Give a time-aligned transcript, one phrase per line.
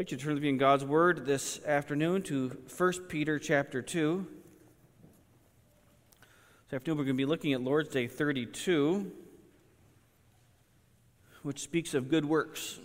[0.00, 3.38] I'd like you to turn to me in God's Word this afternoon to 1 Peter
[3.38, 4.26] chapter 2.
[6.64, 9.12] This afternoon we're going to be looking at Lord's Day 32,
[11.42, 12.80] which speaks of good works,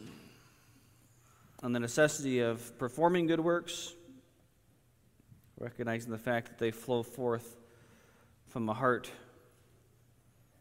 [1.64, 3.95] and the necessity of performing good works,
[5.57, 7.55] recognizing the fact that they flow forth
[8.50, 9.09] from a heart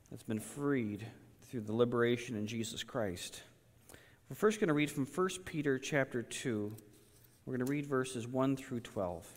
[0.09, 1.05] that's been freed
[1.51, 3.43] through the liberation in Jesus Christ.
[4.31, 6.75] We're first going to read from 1 Peter chapter 2.
[7.45, 9.29] We're going to read verses 1 through 12.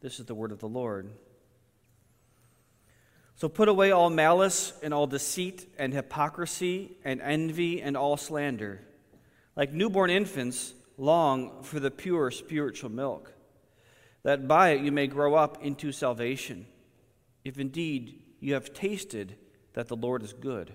[0.00, 1.10] This is the word of the Lord.
[3.34, 8.80] So put away all malice and all deceit and hypocrisy and envy and all slander.
[9.56, 13.32] Like newborn infants, long for the pure spiritual milk,
[14.22, 16.66] that by it you may grow up into salvation,
[17.44, 19.34] if indeed you have tasted
[19.72, 20.74] that the Lord is good.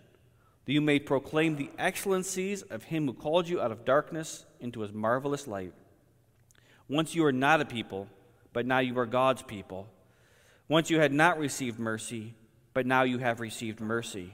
[0.65, 4.81] that you may proclaim the excellencies of him who called you out of darkness into
[4.81, 5.73] his marvelous light.
[6.87, 8.07] Once you were not a people,
[8.53, 9.87] but now you are God's people.
[10.67, 12.35] Once you had not received mercy,
[12.73, 14.33] but now you have received mercy.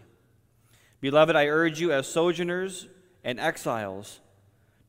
[0.99, 2.87] Beloved, I urge you as sojourners
[3.23, 4.19] and exiles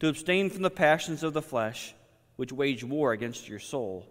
[0.00, 1.94] to abstain from the passions of the flesh,
[2.36, 4.06] which wage war against your soul.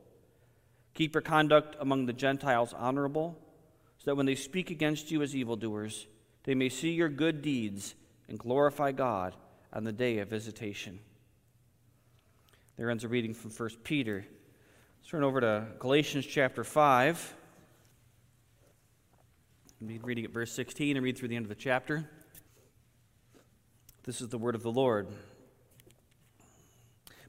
[0.93, 3.37] Keep your conduct among the Gentiles honorable,
[3.99, 6.07] so that when they speak against you as evildoers,
[6.47, 7.93] they may see your good deeds
[8.29, 9.35] and glorify God
[9.73, 10.97] on the day of visitation.
[12.77, 14.25] There ends a reading from 1 Peter.
[14.97, 17.35] Let's turn over to Galatians chapter 5.
[19.81, 22.09] I'll be reading at verse 16 and read through the end of the chapter.
[24.05, 25.09] This is the word of the Lord.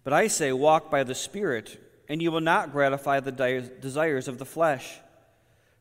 [0.04, 1.76] But I say, walk by the Spirit,
[2.08, 3.32] and you will not gratify the
[3.80, 5.00] desires of the flesh.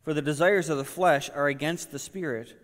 [0.02, 2.64] For the desires of the flesh are against the Spirit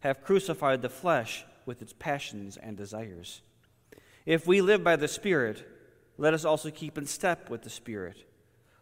[0.00, 3.42] have crucified the flesh with its passions and desires.
[4.26, 5.66] If we live by the Spirit,
[6.18, 8.24] let us also keep in step with the Spirit.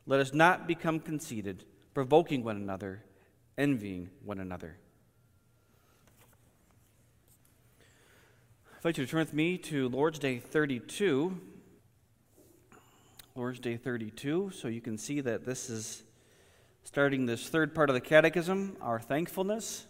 [0.06, 3.04] Let us not become conceited, provoking one another,
[3.56, 4.78] envying one another.
[8.78, 11.36] I'd like you to turn with me to Lord's Day 32.
[13.34, 16.04] Lord's Day 32, so you can see that this is
[16.84, 19.87] starting this third part of the Catechism, our thankfulness.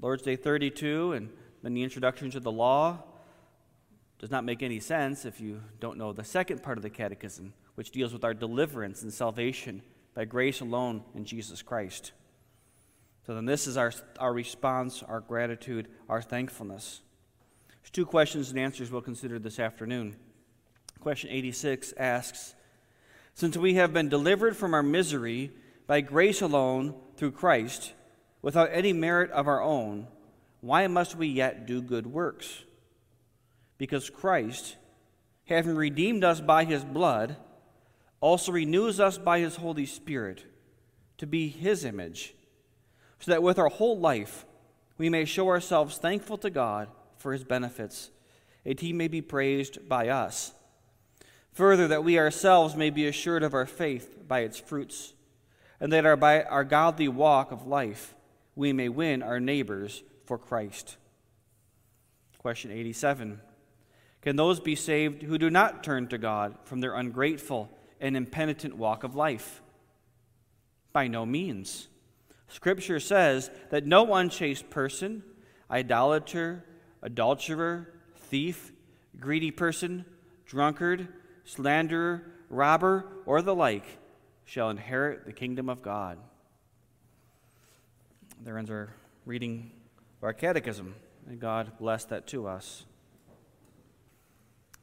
[0.00, 1.30] Lord's Day 32 and
[1.62, 3.02] then the introduction to the law
[4.18, 7.52] does not make any sense if you don't know the second part of the catechism,
[7.74, 9.82] which deals with our deliverance and salvation
[10.14, 12.12] by grace alone in Jesus Christ.
[13.26, 17.00] So then, this is our, our response, our gratitude, our thankfulness.
[17.82, 20.16] There's two questions and answers we'll consider this afternoon.
[21.00, 22.54] Question 86 asks
[23.34, 25.50] Since we have been delivered from our misery
[25.86, 27.92] by grace alone through Christ,
[28.42, 30.06] without any merit of our own,
[30.60, 32.64] why must we yet do good works?
[33.78, 34.76] Because Christ,
[35.46, 37.36] having redeemed us by his blood,
[38.20, 40.44] also renews us by his Holy Spirit
[41.18, 42.34] to be his image,
[43.20, 44.44] so that with our whole life
[44.98, 48.10] we may show ourselves thankful to God for his benefits,
[48.64, 50.52] and he may be praised by us.
[51.52, 55.14] Further, that we ourselves may be assured of our faith by its fruits,
[55.78, 58.14] and that our, by our godly walk of life
[58.56, 60.96] we may win our neighbors for Christ.
[62.38, 63.40] Question 87
[64.22, 67.70] Can those be saved who do not turn to God from their ungrateful
[68.00, 69.62] and impenitent walk of life?
[70.92, 71.88] By no means.
[72.48, 75.22] Scripture says that no unchaste person,
[75.70, 76.64] idolater,
[77.02, 78.72] adulterer, thief,
[79.18, 80.04] greedy person,
[80.46, 81.08] drunkard,
[81.44, 83.98] slanderer, robber, or the like
[84.44, 86.18] shall inherit the kingdom of God.
[88.42, 88.90] There ends our
[89.24, 89.72] reading
[90.18, 90.94] of our catechism.
[91.26, 92.84] May God bless that to us.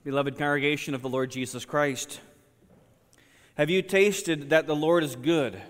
[0.04, 2.20] Beloved congregation of the Lord Jesus Christ,
[3.56, 5.62] have you tasted that the Lord is good?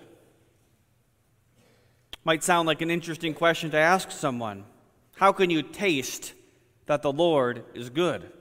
[2.24, 4.64] Might sound like an interesting question to ask someone.
[5.16, 6.32] How can you taste
[6.86, 8.32] that the Lord is good?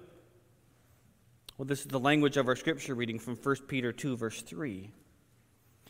[1.57, 4.89] Well, this is the language of our scripture reading from 1 Peter 2, verse 3.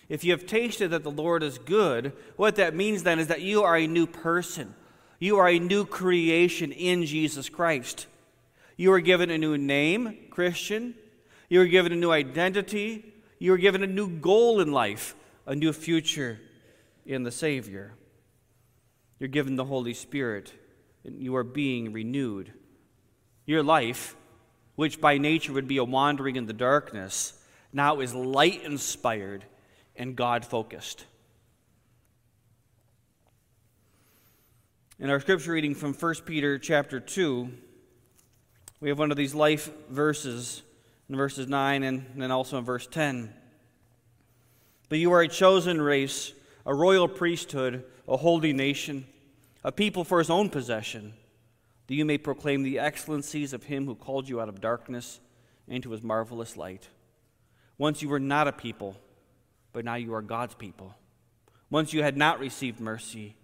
[0.09, 3.41] If you have tasted that the Lord is good, what that means then is that
[3.41, 4.75] you are a new person.
[5.19, 8.07] You are a new creation in Jesus Christ.
[8.75, 10.95] You are given a new name, Christian.
[11.50, 13.13] You are given a new identity.
[13.39, 15.15] You are given a new goal in life,
[15.45, 16.39] a new future
[17.06, 17.94] in the Savior.
[19.19, 20.51] You're given the Holy Spirit,
[21.06, 22.51] and you are being renewed.
[23.45, 24.15] Your life,
[24.75, 27.33] which by nature would be a wandering in the darkness,
[27.71, 29.45] now is light inspired
[29.95, 31.06] and God focused.
[35.00, 37.50] In our scripture reading from 1 Peter chapter 2,
[38.80, 40.62] we have one of these life verses
[41.10, 43.34] in verses 9 and then also in verse 10.
[44.90, 46.34] But you are a chosen race,
[46.66, 49.06] a royal priesthood, a holy nation,
[49.63, 51.13] a people for his own possession,
[51.88, 55.19] that you may proclaim the excellencies of him who called you out of darkness
[55.68, 56.90] into his marvelous light.
[57.78, 58.95] Once you were not a people,
[59.73, 60.95] but now you are God's people.
[61.69, 63.35] Once you had not received mercy,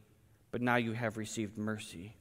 [0.52, 2.16] but now you have received mercy.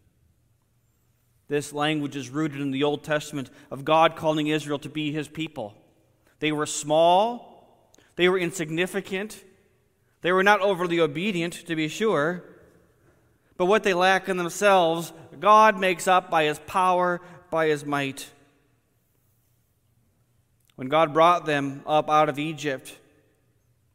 [1.48, 5.28] This language is rooted in the Old Testament of God calling Israel to be his
[5.28, 5.74] people.
[6.40, 9.44] They were small, they were insignificant,
[10.20, 12.42] they were not overly obedient, to be sure,
[13.56, 17.20] but what they lack in themselves, God makes up by his power,
[17.50, 18.28] by his might.
[20.76, 22.96] When God brought them up out of Egypt,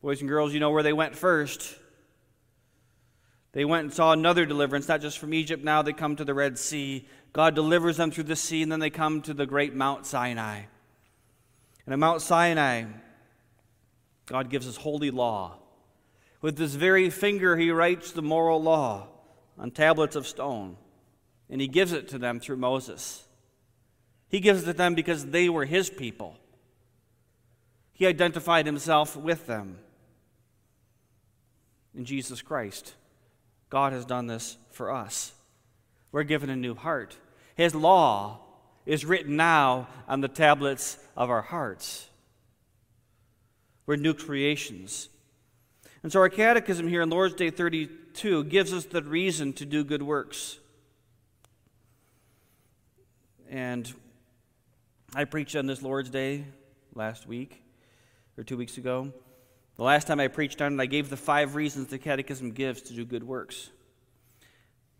[0.03, 1.75] boys and girls, you know where they went first.
[3.53, 5.63] They went and saw another deliverance, not just from Egypt.
[5.63, 7.07] Now they come to the Red Sea.
[7.31, 10.63] God delivers them through the sea, and then they come to the great Mount Sinai.
[11.85, 12.83] And at Mount Sinai,
[14.25, 15.57] God gives us holy law.
[16.41, 19.07] With this very finger, He writes the moral law
[19.57, 20.75] on tablets of stone,
[21.49, 23.25] and He gives it to them through Moses.
[24.27, 26.35] He gives it to them because they were His people.
[27.93, 29.77] He identified Himself with them.
[31.95, 32.95] In Jesus Christ,
[33.69, 35.33] God has done this for us.
[36.11, 37.17] We're given a new heart.
[37.55, 38.39] His law
[38.85, 42.07] is written now on the tablets of our hearts.
[43.85, 45.09] We're new creations.
[46.01, 49.83] And so, our catechism here in Lord's Day 32 gives us the reason to do
[49.83, 50.59] good works.
[53.49, 53.91] And
[55.15, 56.45] I preached on this Lord's Day
[56.95, 57.61] last week
[58.37, 59.13] or two weeks ago.
[59.75, 62.81] The last time I preached on it, I gave the five reasons the Catechism gives
[62.83, 63.69] to do good works.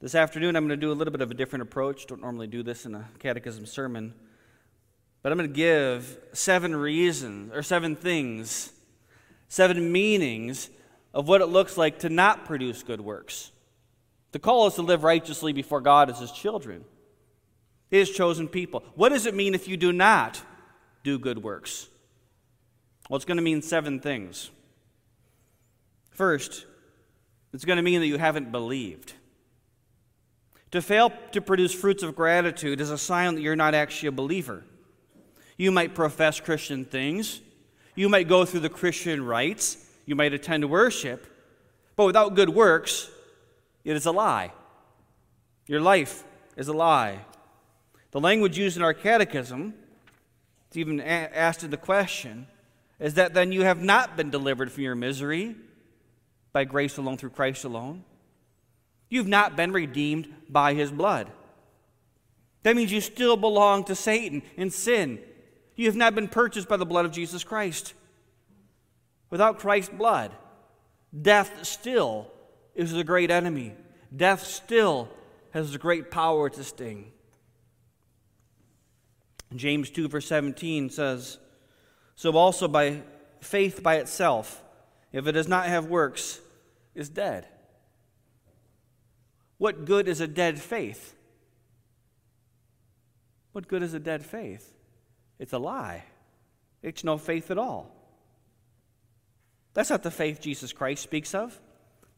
[0.04, 2.08] This afternoon, I'm going to do a little bit of a different approach.
[2.08, 4.14] Don't normally do this in a catechism sermon.
[5.22, 8.74] But I'm going to give seven reasons, or seven things,
[9.48, 10.70] seven meanings
[11.14, 13.52] of what it looks like to not produce good works.
[14.34, 16.84] To call us to live righteously before God as His children,
[17.90, 18.84] His chosen people.
[18.96, 20.42] What does it mean if you do not
[21.06, 21.88] do good works?
[23.10, 24.50] Well, it's going to mean seven things.
[26.14, 26.66] First,
[27.54, 29.14] it's going to mean that you haven't believed.
[30.72, 34.12] To fail to produce fruits of gratitude is a sign that you're not actually a
[34.12, 34.64] believer.
[35.58, 37.42] You might profess Christian things,
[37.96, 41.28] you might go through the Christian rites, you might attend worship,
[41.96, 43.10] but without good works,
[43.84, 44.52] it is a lie.
[45.68, 46.24] Your life
[46.58, 47.20] is a lie.
[48.12, 49.76] The language used in our catechism,
[50.68, 52.48] it's even asked in the question,
[53.00, 55.56] is that then you have not been delivered from your misery
[56.54, 58.04] by grace alone through Christ alone.
[59.10, 61.30] You've not been redeemed by his blood.
[62.64, 65.20] That means you still belong to Satan and sin.
[65.76, 67.94] You have not been purchased by the blood of Jesus Christ.
[69.30, 70.32] without Christ's blood,
[71.20, 72.32] death still
[72.76, 73.74] is a great enemy.
[74.16, 75.10] Death still
[75.52, 77.12] has a great power to sting.
[79.56, 81.40] James 2, verse 17 says,
[82.16, 83.02] So also by
[83.40, 84.64] faith by itself,
[85.12, 86.40] if it does not have works,
[86.96, 87.48] is dead.
[89.58, 91.16] What good is a dead faith?
[93.54, 94.74] What good is a dead faith?
[95.40, 96.04] It's a lie.
[96.82, 97.96] It's no faith at all.
[99.74, 101.60] That's not the faith Jesus Christ speaks of.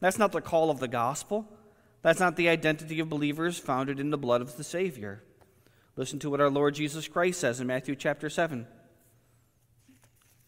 [0.00, 1.46] That's not the call of the gospel.
[2.02, 5.22] That's not the identity of believers founded in the blood of the Savior.
[5.96, 8.66] Listen to what our Lord Jesus Christ says in Matthew chapter 7.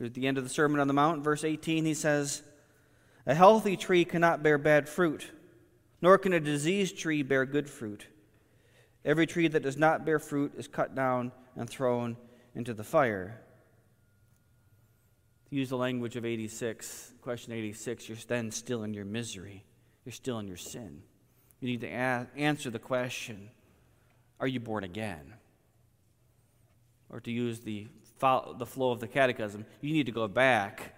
[0.00, 2.42] At the end of the Sermon on the Mount, verse 18, he says,
[3.28, 5.30] A healthy tree cannot bear bad fruit,
[6.00, 8.06] nor can a diseased tree bear good fruit.
[9.04, 12.16] Every tree that does not bear fruit is cut down and thrown
[12.54, 13.38] into the fire.
[15.50, 19.62] To use the language of 86, question 86, you're then still in your misery.
[20.06, 21.02] You're still in your sin.
[21.60, 23.50] You need to a- answer the question
[24.40, 25.34] Are you born again?
[27.10, 27.88] Or to use the,
[28.20, 30.94] the flow of the catechism, you need to go back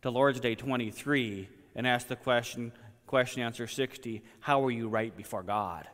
[0.00, 2.72] to Lord's Day 23 and ask the question,
[3.06, 5.86] question answer 60 How are you right before God?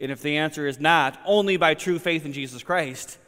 [0.00, 3.18] And if the answer is not, only by true faith in Jesus Christ,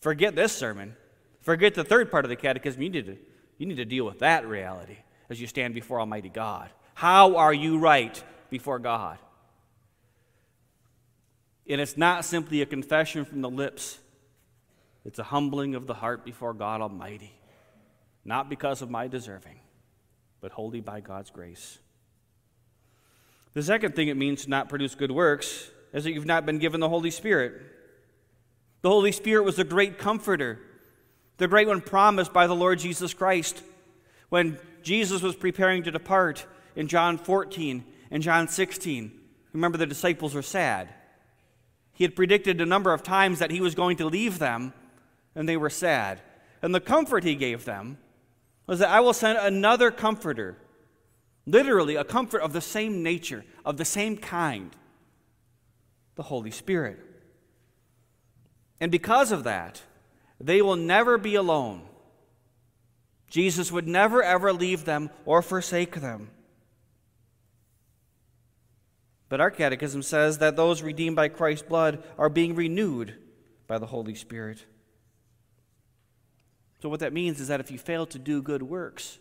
[0.00, 0.94] forget this sermon.
[1.40, 2.82] Forget the third part of the catechism.
[2.82, 3.16] You need to,
[3.56, 4.98] you need to deal with that reality
[5.30, 6.68] as you stand before Almighty God.
[6.94, 9.18] How are you right before God?
[11.66, 13.98] And it's not simply a confession from the lips,
[15.06, 17.32] it's a humbling of the heart before God Almighty.
[18.24, 19.58] Not because of my deserving,
[20.40, 21.78] but wholly by God's grace.
[23.54, 26.58] The second thing it means to not produce good works is that you've not been
[26.58, 27.60] given the Holy Spirit.
[28.82, 30.60] The Holy Spirit was the great comforter,
[31.38, 33.62] the great one promised by the Lord Jesus Christ.
[34.28, 39.12] When Jesus was preparing to depart in John 14 and John 16,
[39.52, 40.88] remember the disciples were sad.
[41.92, 44.72] He had predicted a number of times that he was going to leave them,
[45.34, 46.20] and they were sad.
[46.62, 47.98] And the comfort he gave them
[48.68, 50.58] was that I will send another comforter,
[51.46, 54.70] literally, a comfort of the same nature, of the same kind,
[56.14, 57.00] the Holy Spirit.
[58.78, 59.82] And because of that,
[60.38, 61.82] they will never be alone.
[63.28, 66.30] Jesus would never, ever leave them or forsake them.
[69.30, 73.14] But our catechism says that those redeemed by Christ's blood are being renewed
[73.66, 74.64] by the Holy Spirit.
[76.80, 79.18] So, what that means is that if you fail to do good works,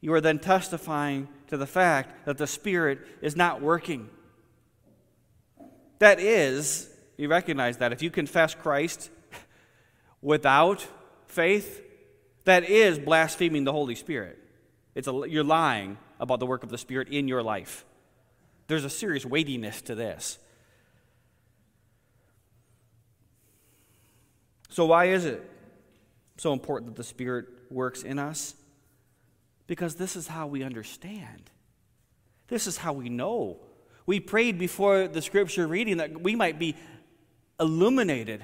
[0.00, 4.10] you are then testifying to the fact that the Spirit is not working.
[5.98, 9.10] That is, you recognize that if you confess Christ
[10.22, 10.86] without
[11.26, 11.82] faith,
[12.44, 14.38] that is blaspheming the Holy Spirit.
[14.94, 17.84] It's a, you're lying about the work of the Spirit in your life.
[18.68, 20.38] There's a serious weightiness to this.
[24.68, 25.42] So, why is it
[26.38, 28.54] so important that the Spirit works in us?
[29.66, 31.50] Because this is how we understand.
[32.46, 33.58] This is how we know.
[34.06, 36.74] We prayed before the scripture reading that we might be
[37.60, 38.42] illuminated,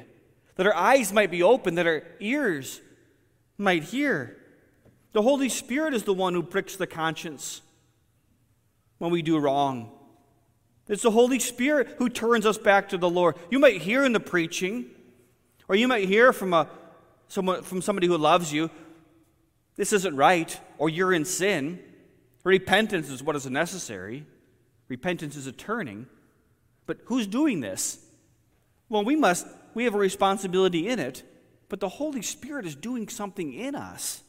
[0.57, 2.83] that our eyes might be open, that our ears
[3.57, 4.37] might hear.
[5.13, 7.63] The Holy Spirit is the one who pricks the conscience
[8.99, 9.91] when we do wrong.
[10.89, 13.37] It's the Holy Spirit who turns us back to the Lord.
[13.51, 14.87] You might hear in the preaching,
[15.67, 16.69] or you might hear from, a,
[17.35, 18.71] someone, from somebody who loves you,
[19.75, 21.81] this isn't right, or you're in sin.
[22.45, 24.25] Repentance is what is necessary.
[24.87, 26.07] Repentance is a turning.
[26.87, 27.99] But who's doing this?
[28.89, 31.25] Well, we must, we have a responsibility in it,
[31.69, 34.23] but the Holy Spirit is doing something in us.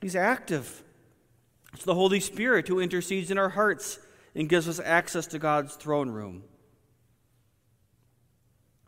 [0.00, 0.84] He's active.
[1.72, 3.98] It's the Holy Spirit who intercedes in our hearts
[4.36, 6.44] and gives us access to God's throne room.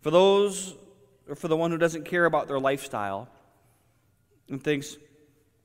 [0.00, 0.76] For those,
[1.28, 3.28] or for the one who doesn't care about their lifestyle
[4.48, 4.96] and thinks,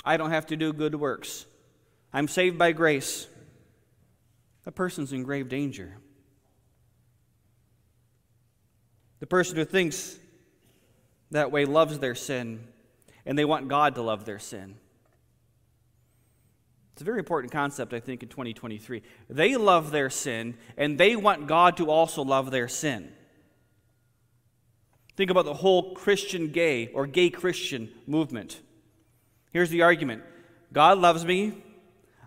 [0.04, 1.46] I don't have to do good works,
[2.12, 3.28] I'm saved by grace,
[4.66, 5.98] that person's in grave danger.
[9.20, 10.18] The person who thinks
[11.32, 12.68] that way loves their sin
[13.26, 14.76] and they want God to love their sin.
[16.94, 19.02] It's a very important concept, I think, in 2023.
[19.30, 23.12] They love their sin, and they want God to also love their sin.
[25.16, 28.62] Think about the whole Christian gay or gay Christian movement.
[29.52, 30.24] Here's the argument
[30.72, 31.54] God loves me,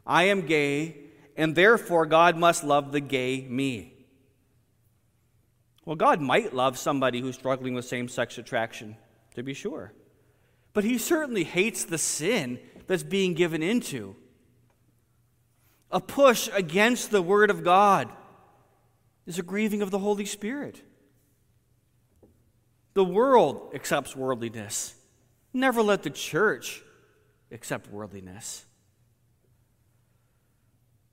[0.07, 0.97] I am gay,
[1.37, 3.93] and therefore God must love the gay me.
[5.85, 8.97] Well, God might love somebody who's struggling with same sex attraction,
[9.35, 9.93] to be sure.
[10.76, 14.14] but he certainly hates the sin that's being given into.
[15.90, 18.11] A push against the Word of God
[19.25, 20.83] is a grieving of the Holy Spirit.
[22.97, 24.95] The world accepts worldliness.
[25.53, 26.83] Never let the church
[27.53, 28.65] accept worldliness.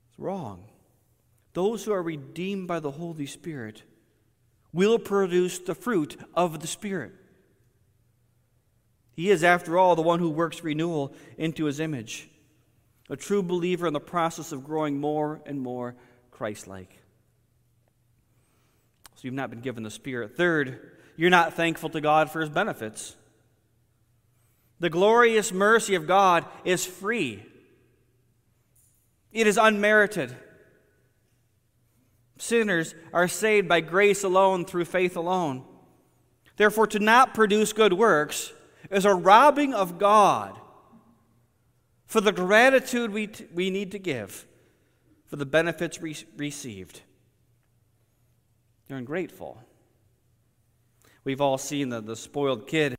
[0.08, 0.64] It's wrong.
[1.52, 3.82] Those who are redeemed by the Holy Spirit
[4.72, 7.12] will produce the fruit of the Spirit.
[9.12, 12.30] He is, after all, the one who works renewal into his image,
[13.10, 15.96] a true believer in the process of growing more and more
[16.30, 17.02] Christ like.
[19.16, 20.34] So you've not been given the Spirit.
[20.34, 23.16] Third, you're not thankful to God for his benefits.
[24.80, 27.44] The glorious mercy of God is free,
[29.32, 30.34] it is unmerited.
[32.36, 35.64] Sinners are saved by grace alone through faith alone.
[36.56, 38.52] Therefore, to not produce good works
[38.90, 40.58] is a robbing of God
[42.06, 44.46] for the gratitude we, t- we need to give
[45.26, 47.00] for the benefits re- received.
[48.88, 49.58] You're ungrateful.
[51.24, 52.96] We've all seen the, the spoiled kid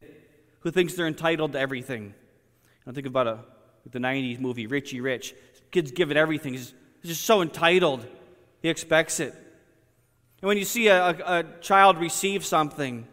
[0.62, 2.16] who thinks they're entitled to everything.
[2.88, 3.40] I think about a,
[3.92, 5.36] the 90s movie, Richie Rich.
[5.72, 6.54] Kid's given everything.
[6.54, 8.06] He's, he's just so entitled.
[8.62, 9.34] He expects it.
[10.42, 13.08] And when you see a, a, a child receive something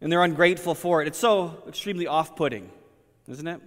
[0.00, 2.70] and they're ungrateful for it, it's so extremely off putting,
[3.28, 3.60] isn't it?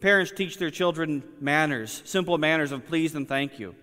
[0.00, 3.74] Parents teach their children manners, simple manners of please and thank you.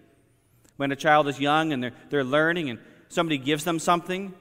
[0.77, 4.33] When a child is young and they're, they're learning and somebody gives them something,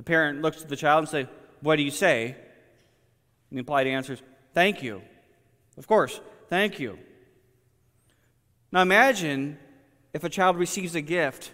[0.00, 1.26] the parent looks at the child and says,
[1.60, 2.28] What do you say?
[2.28, 2.34] And
[3.52, 4.22] the implied answer is,
[4.54, 5.02] Thank you.
[5.76, 6.98] Of course, thank you.
[8.72, 9.58] Now imagine
[10.14, 11.52] if a child receives a gift,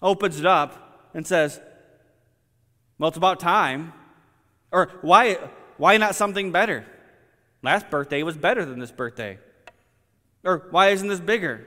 [0.00, 1.60] opens it up, and says,
[2.98, 3.92] Well, it's about time.
[4.72, 5.36] Or why,
[5.76, 6.86] why not something better?
[7.62, 9.38] Last birthday was better than this birthday.
[10.44, 11.66] Or why isn't this bigger?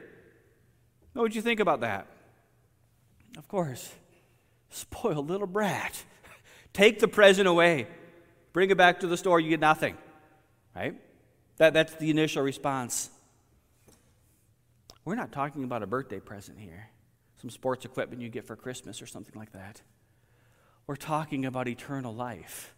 [1.13, 2.07] What would you think about that?
[3.37, 3.93] Of course,
[4.73, 6.03] spoiled little brat.
[6.73, 7.87] Take the present away.
[8.51, 9.97] Bring it back to the store, you get nothing.
[10.75, 10.95] Right?
[11.57, 13.09] That, that's the initial response.
[15.05, 16.89] We're not talking about a birthday present here,
[17.41, 19.81] some sports equipment you get for Christmas or something like that.
[20.87, 22.73] We're talking about eternal life.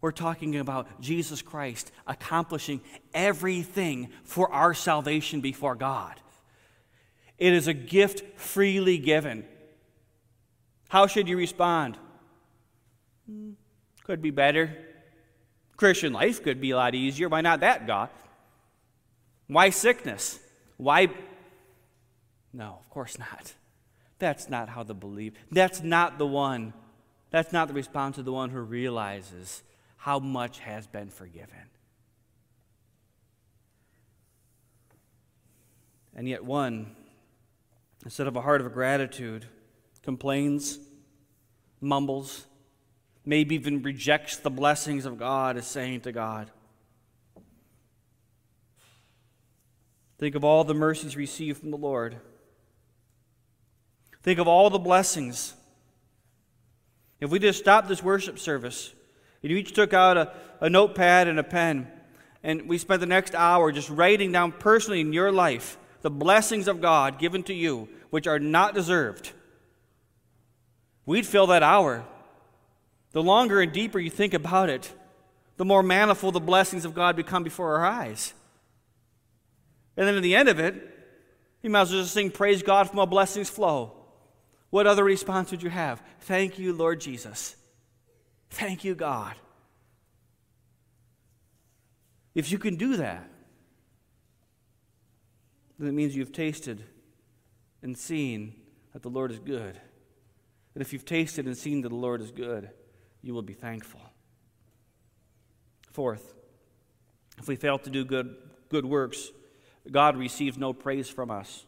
[0.00, 2.82] We're talking about Jesus Christ accomplishing
[3.14, 6.20] everything for our salvation before God.
[7.38, 9.46] It is a gift freely given.
[10.94, 11.98] How should you respond?
[14.04, 14.76] Could be better.
[15.76, 17.28] Christian life could be a lot easier.
[17.28, 18.10] Why not that, God?
[19.48, 20.38] Why sickness?
[20.76, 21.08] Why?
[22.52, 23.54] No, of course not.
[24.20, 25.34] That's not how the believe.
[25.50, 26.72] That's not the one.
[27.32, 29.64] That's not the response of the one who realizes
[29.96, 31.70] how much has been forgiven.
[36.14, 36.94] And yet, one,
[38.04, 39.46] instead of a heart of gratitude,
[40.04, 40.78] complains,
[41.80, 42.46] mumbles,
[43.24, 46.50] maybe even rejects the blessings of God, is saying to God,
[50.18, 52.16] Think of all the mercies received from the Lord.
[54.22, 55.54] Think of all the blessings.
[57.20, 58.94] If we just stopped this worship service,
[59.42, 61.88] and you each took out a, a notepad and a pen,
[62.42, 66.68] and we spent the next hour just writing down personally in your life the blessings
[66.68, 69.32] of God given to you, which are not deserved,
[71.06, 72.04] we'd fill that hour.
[73.12, 74.92] The longer and deeper you think about it,
[75.56, 78.34] the more manifold the blessings of God become before our eyes.
[79.96, 80.74] And then at the end of it,
[81.62, 83.92] you might as well just sing, Praise God from all blessings flow.
[84.70, 86.02] What other response would you have?
[86.22, 87.54] Thank you, Lord Jesus.
[88.50, 89.34] Thank you, God.
[92.34, 93.28] If you can do that,
[95.78, 96.82] then it means you've tasted
[97.82, 98.54] and seen
[98.92, 99.80] that the Lord is good.
[100.74, 102.70] And if you've tasted and seen that the Lord is good,
[103.22, 104.00] you will be thankful.
[105.92, 106.34] Fourth,
[107.38, 108.34] if we fail to do good,
[108.68, 109.30] good works,
[109.90, 111.64] God receives no praise from us.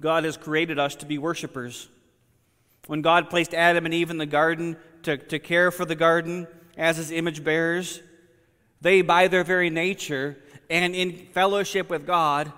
[0.00, 1.88] God has created us to be worshipers.
[2.86, 6.46] When God placed Adam and Eve in the garden to, to care for the garden
[6.76, 8.00] as his image bearers,
[8.80, 10.38] they, by their very nature
[10.70, 12.52] and in fellowship with God,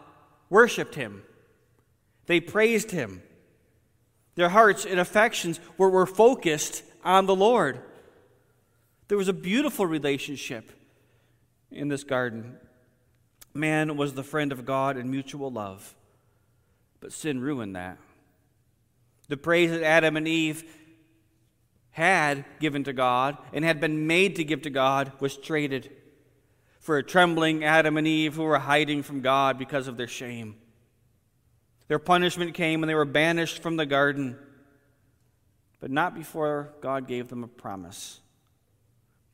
[0.50, 1.22] worshiped him.
[2.26, 3.22] They praised him.
[4.34, 7.80] Their hearts and affections were, were focused on the Lord.
[9.08, 10.72] There was a beautiful relationship
[11.70, 12.56] in this garden.
[13.54, 15.94] Man was the friend of God in mutual love,
[17.00, 17.98] but sin ruined that.
[19.28, 20.64] The praise that Adam and Eve
[21.90, 25.90] had given to God and had been made to give to God was traded
[26.80, 30.56] for a trembling Adam and Eve who were hiding from God because of their shame.
[31.92, 34.38] Their punishment came when they were banished from the garden,
[35.78, 38.18] but not before God gave them a promise.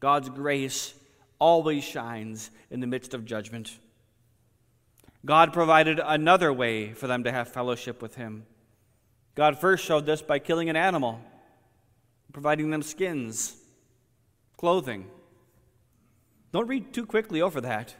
[0.01, 0.93] God's grace
[1.39, 3.79] always shines in the midst of judgment.
[5.25, 8.45] God provided another way for them to have fellowship with Him.
[9.37, 11.21] God first showed this by killing an animal,
[12.33, 13.55] providing them skins,
[14.57, 15.07] clothing.
[16.51, 17.95] Don't read too quickly over that.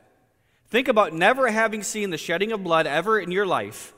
[0.67, 3.95] Think about never having seen the shedding of blood ever in your life.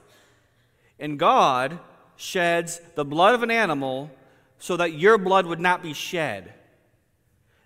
[1.01, 1.81] And God
[2.17, 4.11] sheds the blood of an animal
[4.59, 6.53] so that your blood would not be shed.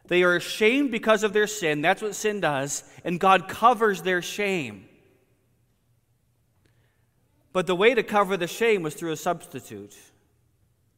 [0.06, 1.82] They are ashamed because of their sin.
[1.82, 2.84] That's what sin does.
[3.04, 4.86] And God covers their shame.
[7.52, 9.96] But the way to cover the shame was through a substitute.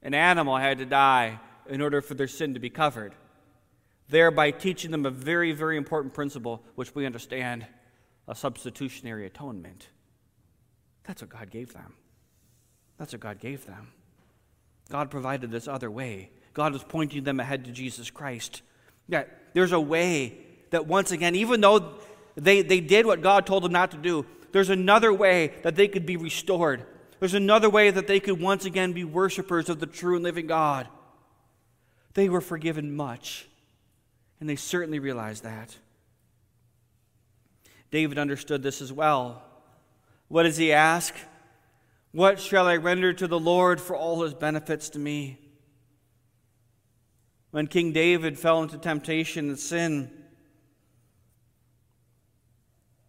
[0.03, 3.15] An animal had to die in order for their sin to be covered,
[4.09, 7.67] thereby teaching them a very, very important principle, which we understand
[8.29, 9.89] a substitutionary atonement.
[11.05, 11.95] That's what God gave them.
[12.99, 13.89] That's what God gave them.
[14.89, 16.31] God provided this other way.
[16.55, 18.63] God was pointing them ahead to Jesus Christ.
[19.09, 20.39] Yeah, there's a way
[20.71, 21.95] that once again, even though
[22.37, 25.89] they, they did what God told them not to do, there's another way that they
[25.89, 26.85] could be restored.
[27.21, 30.47] There's another way that they could once again be worshipers of the true and living
[30.47, 30.89] God.
[32.15, 33.47] They were forgiven much,
[34.41, 35.77] and they certainly realized that.
[37.91, 39.43] David understood this as well.
[40.29, 41.15] What does he ask?
[42.17, 45.39] What shall I render to the Lord for all his benefits to me?
[47.51, 50.11] When King David fell into temptation and sin,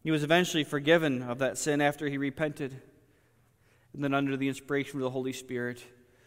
[0.04, 2.82] he was eventually forgiven of that sin after he repented.
[3.94, 5.82] And then, under the inspiration of the Holy Spirit,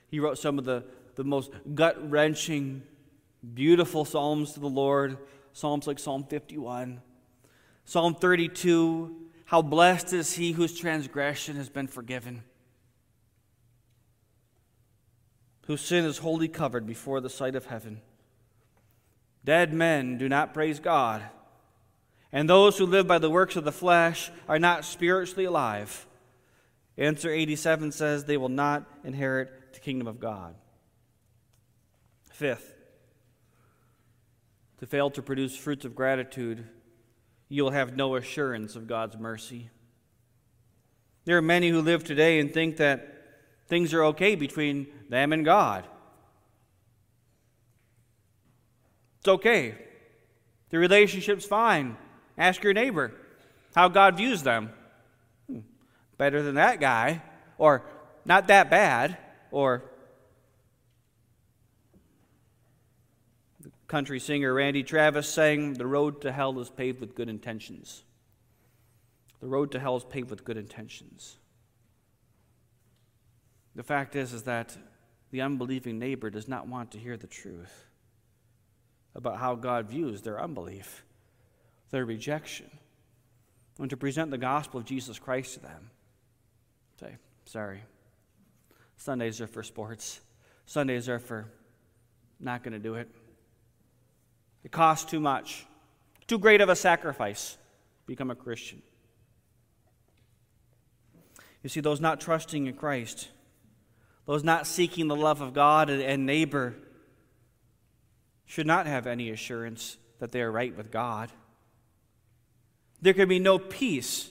[0.09, 0.83] he wrote some of the,
[1.17, 2.83] the most gut wrenching,
[3.53, 5.19] beautiful psalms to the Lord.
[5.53, 7.03] Psalms like Psalm 51,
[7.85, 12.43] Psalm 32 How blessed is he whose transgression has been forgiven,
[15.71, 18.01] whose sin is wholly covered before the sight of heaven.
[19.45, 21.23] Dead men do not praise God
[22.33, 26.07] and those who live by the works of the flesh are not spiritually alive.
[26.97, 30.55] Answer 87 says they will not inherit the kingdom of God.
[32.31, 32.75] Fifth,
[34.79, 36.67] to fail to produce fruits of gratitude,
[37.49, 39.71] you'll have no assurance of God's mercy.
[41.25, 43.20] There are many who live today and think that
[43.71, 45.87] things are okay between them and God.
[49.21, 49.75] It's okay.
[50.71, 51.97] The relationship's fine.
[52.37, 53.13] Ask your neighbor
[53.75, 54.71] how God views them.
[55.47, 55.61] Hmm,
[56.19, 57.23] better than that guy,
[57.59, 57.83] or
[58.25, 59.17] not that bad,
[59.51, 59.85] or
[63.61, 68.03] the country singer Randy Travis sang, The road to hell is paved with good intentions.
[69.41, 71.37] The road to hell is paved with good intentions.
[73.75, 74.77] The fact is, is that
[75.31, 77.87] the unbelieving neighbor does not want to hear the truth
[79.15, 81.05] about how God views their unbelief
[81.91, 82.71] their rejection
[83.79, 85.91] and to present the gospel of Jesus Christ to them.
[86.99, 87.83] Say, sorry.
[88.97, 90.21] Sundays are for sports.
[90.67, 91.47] Sundays are for
[92.39, 93.09] not going to do it.
[94.63, 95.67] It costs too much.
[96.27, 97.57] Too great of a sacrifice.
[98.07, 98.83] Become a Christian.
[101.63, 103.29] You see, those not trusting in Christ,
[104.27, 106.75] those not seeking the love of God and neighbor,
[108.47, 111.31] should not have any assurance that they are right with God
[113.03, 114.31] there can be no peace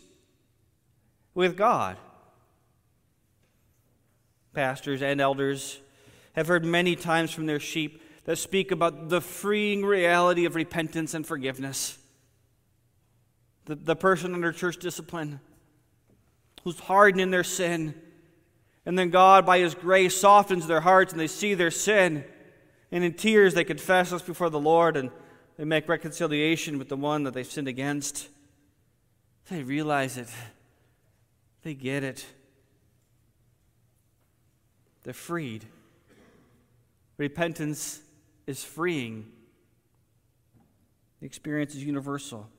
[1.34, 1.98] with God.
[4.54, 5.80] Pastors and elders
[6.34, 11.14] have heard many times from their sheep that speak about the freeing reality of repentance
[11.14, 11.98] and forgiveness.
[13.66, 15.40] The, the person under church discipline
[16.64, 18.00] who's hardened in their sin,
[18.86, 22.24] and then God, by His grace, softens their hearts and they see their sin,
[22.92, 25.12] and in tears they confess us before the Lord and
[25.58, 28.30] they make reconciliation with the one that they've sinned against.
[29.50, 30.30] They realize it,
[31.64, 32.26] they get it.
[35.04, 35.66] They're freed.
[37.18, 38.02] Repentance
[38.48, 39.26] is freeing.
[41.20, 42.50] The experience is universal.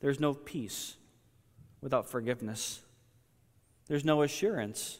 [0.00, 0.96] There's no peace
[1.80, 2.80] without forgiveness.
[3.86, 4.98] There's no assurance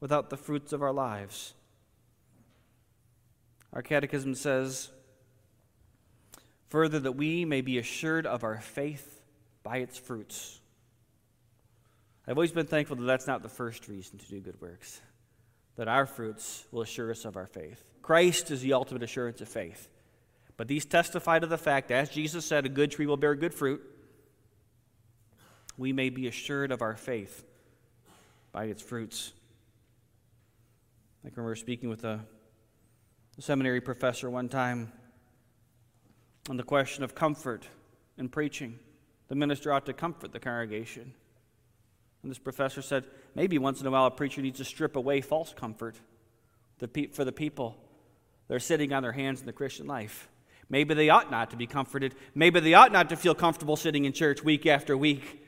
[0.00, 1.54] without the fruits of our lives.
[3.72, 4.90] Our catechism says,
[6.68, 9.20] further, that we may be assured of our faith
[9.62, 10.60] by its fruits.
[12.26, 15.00] I've always been thankful that that's not the first reason to do good works.
[15.80, 17.82] that our fruits will assure us of our faith.
[18.02, 19.88] Christ is the ultimate assurance of faith.
[20.58, 23.54] But these testify to the fact, as Jesus said, a good tree will bear good
[23.54, 23.80] fruit.
[25.78, 27.44] We may be assured of our faith
[28.52, 29.32] by its fruits.
[31.22, 32.20] I can remember speaking with a,
[33.38, 34.92] seminary professor one time
[36.50, 37.66] on the question of comfort
[38.18, 38.78] in preaching.
[39.28, 41.14] The minister ought to comfort the congregation.
[42.22, 43.04] And this professor said,
[43.34, 45.96] maybe once in a while a preacher needs to strip away false comfort
[46.78, 47.78] for the people
[48.48, 50.28] that are sitting on their hands in the Christian life.
[50.68, 52.14] Maybe they ought not to be comforted.
[52.34, 55.42] Maybe they ought not to feel comfortable sitting in church week after week,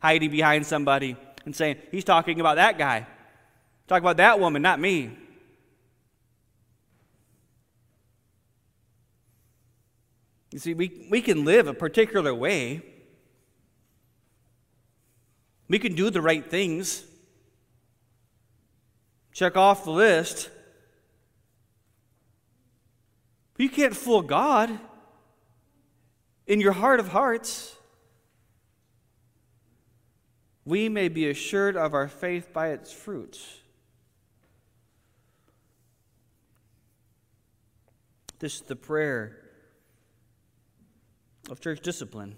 [0.00, 3.06] hiding behind somebody and saying, He's talking about that guy.
[3.88, 5.16] Talk about that woman, not me.
[10.52, 12.82] You see, we, we can live a particular way.
[15.68, 17.02] We can do the right things.
[19.32, 20.50] Check off the list.
[23.54, 24.78] But you can't fool God
[26.46, 27.74] in your heart of hearts.
[30.64, 33.60] We may be assured of our faith by its fruits.
[38.38, 39.36] This is the prayer
[41.50, 42.36] of church discipline.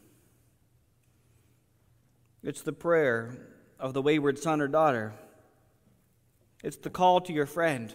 [2.43, 3.37] It's the prayer
[3.79, 5.13] of the wayward son or daughter.
[6.63, 7.93] It's the call to your friend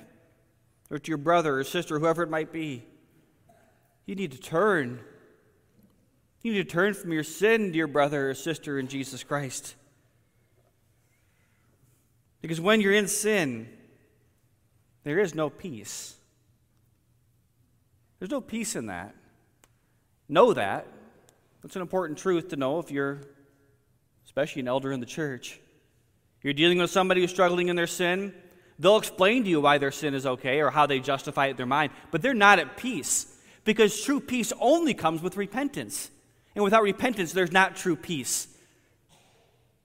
[0.92, 2.86] or to your brother or sister, whoever it might be.
[4.06, 5.00] You need to turn.
[6.44, 9.76] You need to turn from your sin, dear brother or sister in Jesus Christ.
[12.42, 13.68] Because when you're in sin,
[15.04, 16.16] there is no peace.
[18.20, 19.16] There's no peace in that.
[20.28, 20.88] Know that.
[21.62, 23.22] That's an important truth to know if you're,
[24.26, 25.60] especially an elder in the church.
[26.42, 28.34] You're dealing with somebody who's struggling in their sin.
[28.78, 31.58] They'll explain to you why their sin is okay or how they justify it in
[31.58, 36.12] their mind, but they're not at peace because true peace only comes with repentance.
[36.54, 38.48] And without repentance, there's not true peace.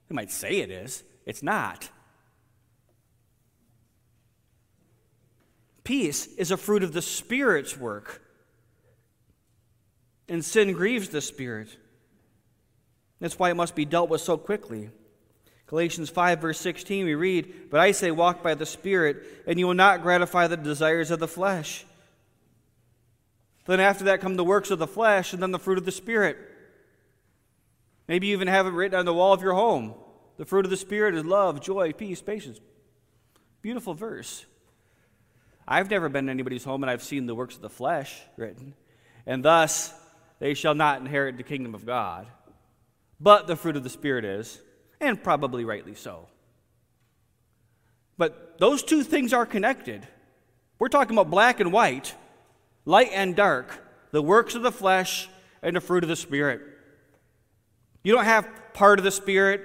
[0.09, 1.89] You might say it is, it's not.
[5.91, 8.21] Peace is a fruit of the Spirit's work.
[10.29, 11.67] And sin grieves the Spirit.
[13.19, 14.89] That's why it must be dealt with so quickly.
[15.67, 19.67] Galatians 5, verse 16, we read, But I say, walk by the Spirit, and you
[19.67, 21.85] will not gratify the desires of the flesh.
[23.65, 25.91] Then after that come the works of the flesh and then the fruit of the
[25.91, 26.37] Spirit.
[28.07, 29.93] Maybe you even have it written on the wall of your home.
[30.37, 32.61] The fruit of the Spirit is love, joy, peace, patience.
[33.61, 34.45] Beautiful verse.
[35.71, 38.73] I've never been to anybody's home and I've seen the works of the flesh written.
[39.25, 39.93] And thus,
[40.39, 42.27] they shall not inherit the kingdom of God.
[43.21, 44.59] But the fruit of the Spirit is,
[44.99, 46.27] and probably rightly so.
[48.17, 50.05] But those two things are connected.
[50.77, 52.15] We're talking about black and white
[52.83, 53.71] light and dark,
[54.11, 55.29] the works of the flesh
[55.61, 56.59] and the fruit of the Spirit.
[58.03, 59.61] You don't have part of the Spirit.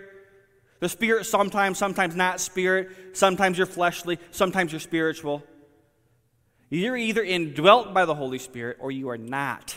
[0.79, 3.17] The Spirit sometimes, sometimes not Spirit.
[3.17, 5.43] Sometimes you're fleshly, sometimes you're spiritual.
[6.69, 9.77] You're either indwelt by the Holy Spirit or you are not.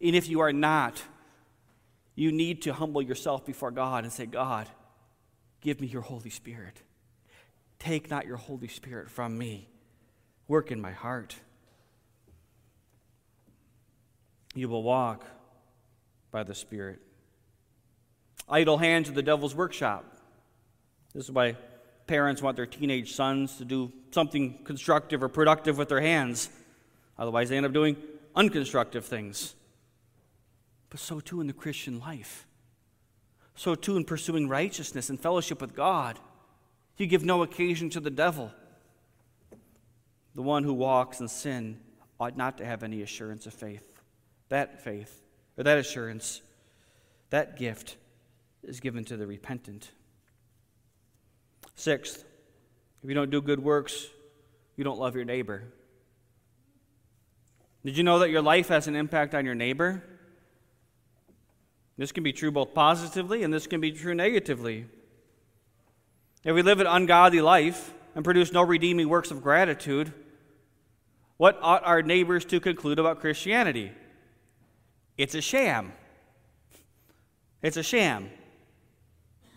[0.00, 1.02] And if you are not,
[2.14, 4.68] you need to humble yourself before God and say, God,
[5.60, 6.82] give me your Holy Spirit.
[7.78, 9.68] Take not your Holy Spirit from me.
[10.48, 11.36] Work in my heart.
[14.54, 15.24] You will walk
[16.30, 17.00] by the Spirit.
[18.48, 20.04] Idle hands are the devil's workshop.
[21.14, 21.56] This is why
[22.10, 26.48] parents want their teenage sons to do something constructive or productive with their hands.
[27.16, 27.96] Otherwise, they end up doing
[28.34, 29.54] unconstructive things.
[30.88, 32.48] But so too in the Christian life.
[33.54, 36.18] So too in pursuing righteousness and fellowship with God.
[36.96, 38.50] You give no occasion to the devil.
[40.34, 41.78] The one who walks in sin
[42.18, 43.86] ought not to have any assurance of faith
[44.48, 45.22] that faith,
[45.56, 46.42] or that assurance,
[47.30, 47.98] that gift
[48.64, 49.92] is given to the repentant.
[51.80, 52.26] Sixth,
[53.02, 54.06] if you don't do good works,
[54.76, 55.62] you don't love your neighbor.
[57.86, 60.02] Did you know that your life has an impact on your neighbor?
[61.96, 64.84] This can be true both positively and this can be true negatively.
[66.44, 70.12] If we live an ungodly life and produce no redeeming works of gratitude,
[71.38, 73.90] what ought our neighbors to conclude about Christianity?
[75.16, 75.94] It's a sham.
[77.62, 78.28] It's a sham.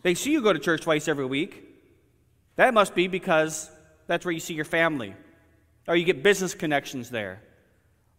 [0.03, 1.71] They see you go to church twice every week.
[2.55, 3.69] That must be because
[4.07, 5.15] that's where you see your family,
[5.87, 7.41] or you get business connections there,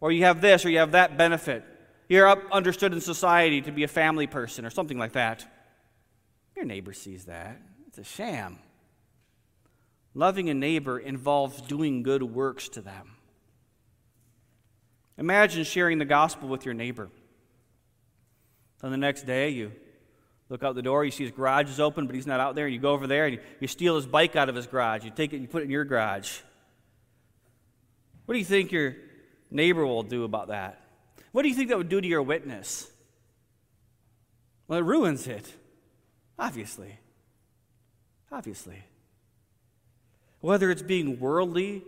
[0.01, 1.63] or you have this or you have that benefit.
[2.07, 5.45] You're up, understood in society to be a family person or something like that.
[6.55, 7.59] Your neighbor sees that.
[7.87, 8.59] It's a sham.
[10.13, 13.15] Loving a neighbor involves doing good works to them.
[15.17, 17.09] Imagine sharing the gospel with your neighbor.
[18.83, 19.71] On the next day, you
[20.49, 22.67] look out the door, you see his garage is open, but he's not out there,
[22.67, 25.03] you go over there and you, you steal his bike out of his garage.
[25.03, 26.39] You take it, and you put it in your garage.
[28.25, 28.95] What do you think your
[29.51, 30.81] neighbor will do about that?
[31.31, 32.89] What do you think that would do to your witness?
[34.67, 35.51] Well, it ruins it,
[36.39, 36.97] obviously.
[38.31, 38.83] Obviously.
[40.41, 41.83] Whether it's being worldly,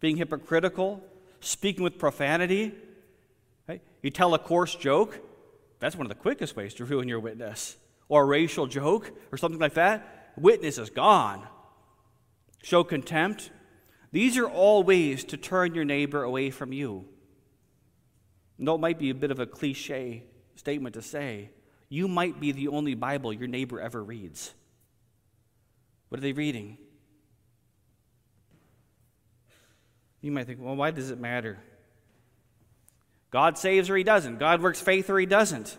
[0.00, 1.02] being hypocritical,
[1.40, 2.74] speaking with profanity,
[3.68, 3.82] right?
[4.02, 5.20] you tell a coarse joke,
[5.78, 7.76] that's one of the quickest ways to ruin your witness.
[8.08, 11.46] Or a racial joke or something like that, witness is gone.
[12.62, 13.50] Show contempt.
[14.12, 17.06] These are all ways to turn your neighbor away from you.
[18.56, 20.24] No, it might be a bit of a cliche
[20.56, 21.50] statement to say.
[21.88, 24.52] You might be the only Bible your neighbor ever reads.
[26.08, 26.78] What are they reading?
[30.20, 31.58] You might think, well, why does it matter?
[33.30, 34.38] God saves or he doesn't.
[34.38, 35.76] God works faith or he doesn't.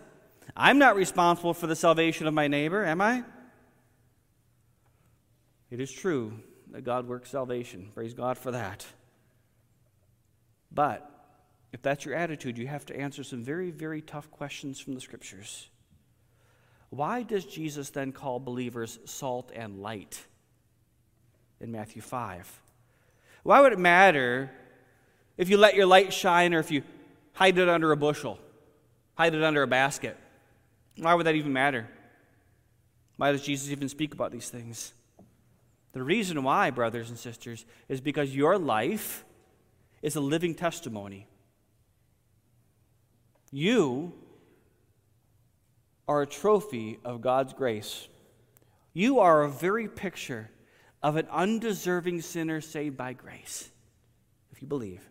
[0.56, 3.24] I'm not responsible for the salvation of my neighbor, am I?
[5.70, 6.34] It is true
[6.72, 7.92] that God works salvation.
[7.94, 8.86] Praise God for that.
[10.72, 11.10] But
[11.72, 15.02] if that's your attitude, you have to answer some very, very tough questions from the
[15.02, 15.70] scriptures.
[16.90, 20.26] Why does Jesus then call believers salt and light
[21.60, 22.62] in Matthew 5?
[23.44, 24.52] Why would it matter
[25.38, 26.84] if you let your light shine or if you
[27.34, 28.40] hide it under a bushel,
[29.16, 30.18] hide it under a basket?
[31.00, 31.88] Why would that even matter?
[33.18, 34.94] Why does Jesus even speak about these things?
[35.94, 39.26] The reason why, brothers and sisters, is because your life
[40.02, 41.28] is a living testimony.
[43.52, 44.14] You
[46.08, 48.08] are a trophy of God's grace.
[48.94, 50.50] You are a very picture
[51.02, 53.70] of an undeserving sinner saved by grace,
[54.52, 55.10] if you believe.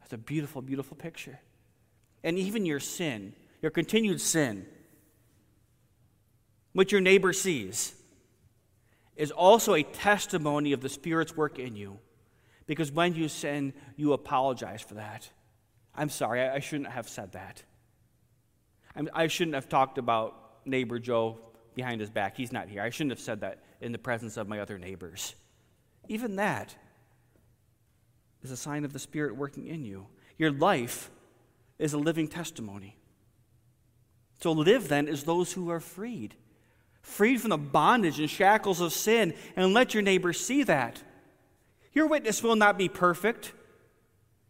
[0.00, 1.40] That's a beautiful, beautiful picture.
[2.22, 4.66] And even your sin, your continued sin,
[6.72, 7.94] what your neighbor sees,
[9.16, 11.98] is also a testimony of the Spirit's work in you.
[12.66, 15.30] Because when you sin, you apologize for that.
[15.94, 17.62] I'm sorry, I, shouldn't have said that.
[19.14, 21.38] I shouldn't have talked about neighbor Joe
[21.74, 22.36] behind his back.
[22.36, 22.82] He's not here.
[22.82, 25.34] I shouldn't have said that in the presence of my other neighbors.
[26.08, 26.74] Even that
[28.42, 30.06] is a sign of the Spirit working in you.
[30.38, 31.10] Your life
[31.78, 32.96] is a living testimony.
[34.42, 36.34] So live then as those who are freed,
[37.00, 41.00] freed from the bondage and shackles of sin, and let your neighbor see that.
[41.92, 43.52] Your witness will not be perfect.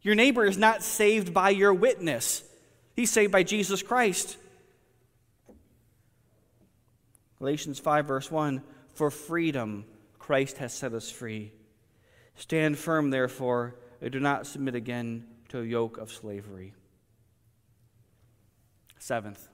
[0.01, 2.43] Your neighbor is not saved by your witness,
[2.97, 4.39] he's saved by Jesus Christ.
[7.39, 8.63] Galatians 5, verse 1
[8.95, 9.85] For freedom
[10.19, 11.53] Christ has set us free.
[12.37, 16.73] Stand firm, therefore, and do not submit again to a yoke of slavery.
[18.99, 19.49] Seventh,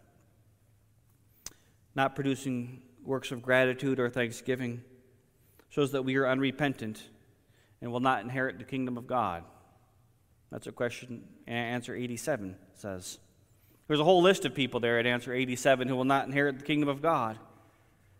[1.98, 4.80] not producing works of gratitude or thanksgiving
[5.68, 7.02] shows that we are unrepentant
[7.80, 9.42] and will not inherit the kingdom of God.
[10.52, 13.18] That's what question answer 87 says.
[13.88, 16.64] There's a whole list of people there at answer 87 who will not inherit the
[16.64, 17.36] kingdom of God.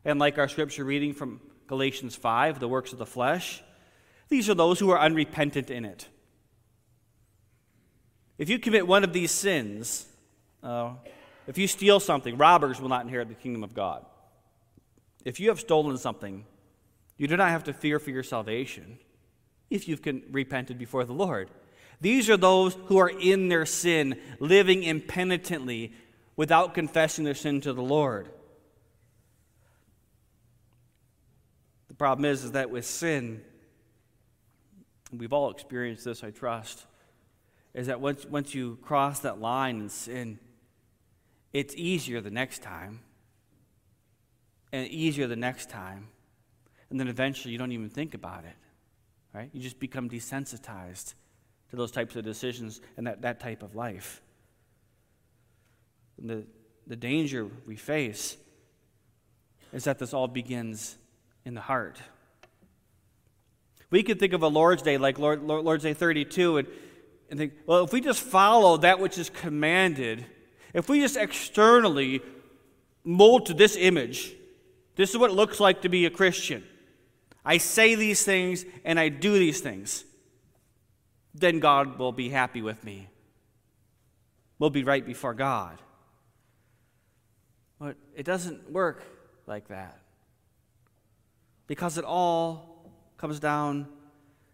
[0.05, 3.63] And like our scripture reading from Galatians 5, the works of the flesh,
[4.29, 6.09] these are those who are unrepentant in it.
[8.39, 10.05] If you commit one of these sins,
[10.65, 10.95] uh,
[11.49, 14.05] if you steal something, robbers will not inherit the kingdom of God.
[15.25, 16.45] If you have stolen something,
[17.17, 18.99] you do not have to fear for your salvation
[19.71, 21.51] if you've repented before the Lord.
[22.03, 25.95] These are those who are in their sin, living impenitently
[26.37, 28.29] without confessing their sin to the Lord.
[31.89, 33.43] The problem is, is that with sin,
[35.17, 36.85] we've all experienced this, I trust,
[37.73, 40.39] is that once, once you cross that line in sin,
[41.53, 43.01] it's easier the next time,
[44.73, 46.09] and easier the next time,
[46.91, 48.57] and then eventually you don't even think about it,
[49.35, 49.51] right?
[49.53, 51.15] You just become desensitized
[51.71, 54.23] to those types of decisions and that, that type of life.
[56.19, 56.47] And the,
[56.87, 58.37] the danger we face
[59.73, 60.97] is that this all begins
[61.45, 62.01] in the heart.
[63.91, 66.69] We could think of a Lord's Day like Lord, Lord's Day 32 and,
[67.31, 70.27] and think, well, if we just follow that which is commanded,
[70.75, 72.21] if we just externally
[73.05, 74.35] mold to this image,
[74.97, 76.65] this is what it looks like to be a Christian.
[77.45, 80.05] I say these things and I do these things
[81.41, 83.09] then God will be happy with me.
[84.59, 85.79] We'll be right before God.
[87.79, 89.05] But it doesn't work
[89.47, 89.99] like that.
[91.67, 93.87] Because it all comes down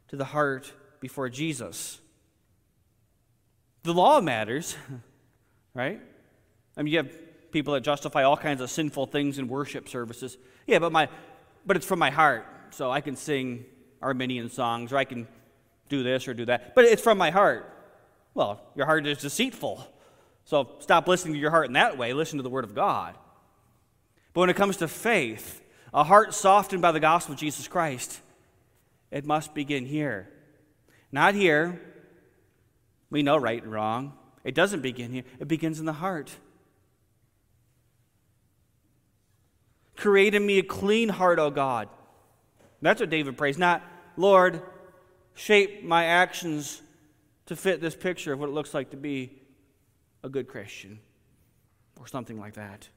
[0.08, 2.00] to the heart before Jesus.
[3.82, 4.76] The law matters,
[5.74, 6.00] right?
[6.76, 10.36] I mean, you have people that justify all kinds of sinful things in worship services.
[10.66, 11.08] Yeah, but my,
[11.66, 13.64] but it's from my heart, so I can sing
[14.02, 15.28] Arminian songs, or I can
[15.88, 16.74] do this or do that.
[16.74, 17.70] But it's from my heart.
[18.34, 19.86] Well, your heart is deceitful,
[20.44, 22.12] so stop listening to your heart in that way.
[22.12, 23.16] Listen to the Word of God.
[24.32, 25.62] But when it comes to faith,
[25.92, 28.20] a heart softened by the gospel of Jesus Christ,
[29.12, 30.28] it must begin here.
[31.12, 31.80] Not here.
[33.10, 34.14] We know right and wrong.
[34.44, 36.36] It doesn't begin here, it begins in the heart.
[39.96, 41.88] Create in me a clean heart, O God.
[42.82, 43.56] That's what David prays.
[43.56, 43.82] Not,
[44.16, 44.60] Lord,
[45.34, 46.82] shape my actions
[47.46, 49.40] to fit this picture of what it looks like to be
[50.22, 51.00] a good Christian
[51.98, 52.88] or something like that.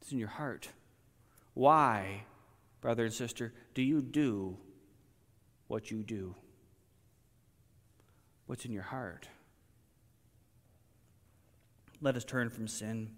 [0.00, 0.68] It's in your heart.
[1.54, 2.22] Why,
[2.80, 4.56] brother and sister, do you do
[5.68, 6.34] what you do?
[8.46, 9.28] What's in your heart?
[12.00, 13.10] Let us turn from sin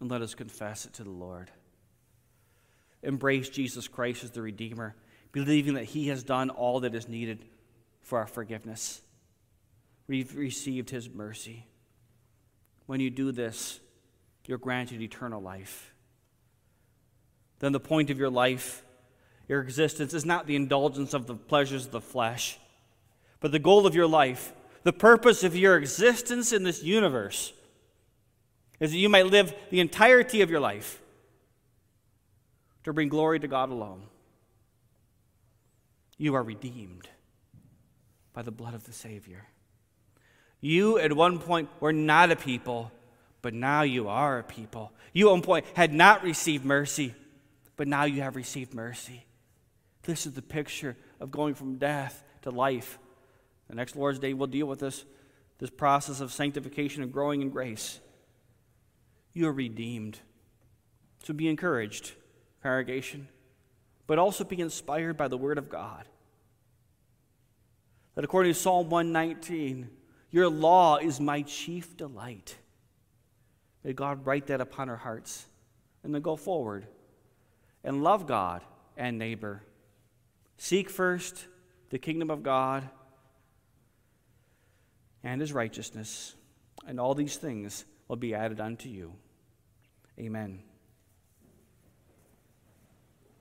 [0.00, 1.50] and let us confess it to the Lord.
[3.02, 4.96] Embrace Jesus Christ as the Redeemer,
[5.32, 7.44] believing that He has done all that is needed
[8.02, 9.00] for our forgiveness.
[10.06, 11.66] We've received His mercy.
[12.86, 13.78] When you do this,
[14.46, 15.94] you're granted eternal life.
[17.60, 18.84] Then the point of your life,
[19.48, 22.58] your existence, is not the indulgence of the pleasures of the flesh,
[23.38, 24.52] but the goal of your life,
[24.82, 27.52] the purpose of your existence in this universe
[28.80, 31.00] is that you might live the entirety of your life
[32.84, 34.02] to bring glory to God alone.
[36.16, 37.08] You are redeemed
[38.32, 39.46] by the blood of the Savior.
[40.60, 42.90] You, at one point, were not a people,
[43.42, 44.92] but now you are a people.
[45.12, 47.14] You, at one point, had not received mercy,
[47.76, 49.24] but now you have received mercy.
[50.02, 52.98] This is the picture of going from death to life.
[53.68, 55.04] The next Lord's Day, we'll deal with this,
[55.58, 58.00] this process of sanctification and growing in grace.
[59.32, 60.18] You are redeemed.
[61.24, 62.12] So be encouraged,
[62.62, 63.28] congregation,
[64.06, 66.04] but also be inspired by the Word of God.
[68.14, 69.88] That according to Psalm 119,
[70.30, 72.56] your law is my chief delight.
[73.84, 75.46] May God write that upon our hearts
[76.02, 76.86] and then go forward
[77.84, 78.62] and love God
[78.96, 79.62] and neighbor.
[80.56, 81.46] Seek first
[81.90, 82.88] the kingdom of God
[85.22, 86.34] and his righteousness,
[86.86, 89.12] and all these things will be added unto you.
[90.18, 90.58] Amen.